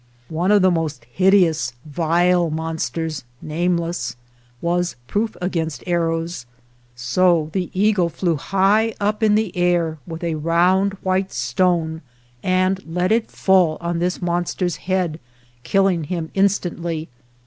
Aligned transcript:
One 0.29 0.51
of 0.51 0.63
the 0.63 0.71
most 0.71 1.05
hideous, 1.11 1.73
vile 1.85 2.49
monsters 2.49 3.23
(nameless) 3.39 4.15
was 4.59 4.95
proof 5.05 5.37
against 5.39 5.83
arrows, 5.85 6.47
so 6.95 7.51
the 7.53 7.69
eagle 7.71 8.09
flew 8.09 8.35
high 8.35 8.95
up 8.99 9.21
in 9.21 9.35
the 9.35 9.55
air 9.55 9.99
with 10.07 10.23
a 10.23 10.33
round, 10.33 10.93
white 11.03 11.29
4 11.29 11.29
ORIGIN 11.29 11.29
OF 11.29 11.29
THE 11.29 11.33
APACHE 11.33 11.37
stone, 11.37 12.01
and 12.41 12.83
let 12.87 13.11
it 13.11 13.29
fall 13.29 13.77
on 13.79 13.99
this 13.99 14.19
monster's 14.23 14.77
head, 14.77 15.19
killing 15.61 16.05
him 16.05 16.31
instantly. 16.33 17.07